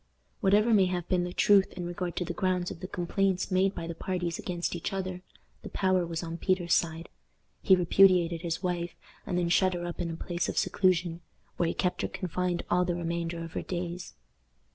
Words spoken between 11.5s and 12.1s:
where he kept her